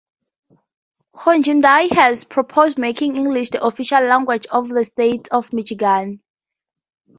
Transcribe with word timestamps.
Hoogendyk 1.13 1.91
has 1.91 2.23
proposed 2.23 2.79
making 2.79 3.17
English 3.17 3.51
the 3.51 3.63
official 3.63 4.01
language 4.01 4.47
of 4.49 4.67
the 4.67 4.83
State 4.83 5.27
of 5.29 5.53
Michigan. 5.53 6.23